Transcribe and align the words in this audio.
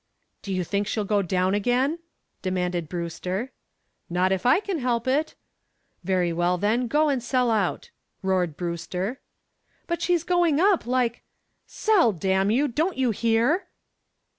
"Do 0.41 0.51
you 0.51 0.63
think 0.63 0.87
she'll 0.87 1.03
go 1.05 1.21
down 1.21 1.53
again?" 1.53 1.99
demanded 2.41 2.89
Brewster. 2.89 3.51
"Not 4.09 4.31
if 4.31 4.47
I 4.47 4.59
can 4.59 4.79
help 4.79 5.07
it." 5.07 5.35
"Very 6.03 6.33
well, 6.33 6.57
then, 6.57 6.87
go 6.87 7.07
and 7.07 7.21
sell 7.21 7.51
out," 7.51 7.91
roared 8.23 8.57
Brewster. 8.57 9.19
"But 9.85 10.01
she's 10.01 10.23
going 10.23 10.59
up 10.59 10.87
like" 10.87 11.21
"Sell, 11.67 12.13
damn 12.13 12.49
you! 12.49 12.67
Didn't 12.67 12.97
you 12.97 13.11
hear?" 13.11 13.67